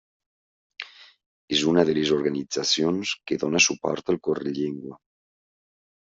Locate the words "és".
1.57-1.61